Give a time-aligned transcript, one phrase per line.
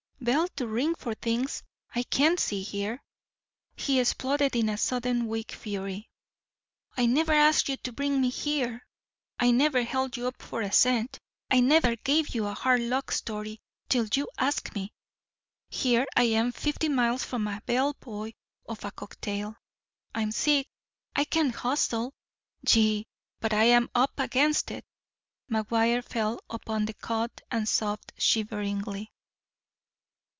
[0.23, 1.63] "Bell to ring for things.
[1.95, 3.01] I can't—see here,"
[3.75, 6.11] he exploded in a sudden, weak fury,
[6.95, 8.85] "I never asked you to bring me here.
[9.39, 11.17] I never held you up for a cent.
[11.49, 14.93] I never gave you a hard luck story till you asked me.
[15.69, 18.33] Here I am fifty miles from a bellboy
[18.65, 19.55] or a cocktail.
[20.13, 20.67] I'm sick.
[21.15, 22.13] I can't hustle.
[22.63, 23.07] Gee!
[23.39, 24.85] but I'm up against it!"
[25.49, 29.11] McGuire fell upon the cot and sobbed shiveringly.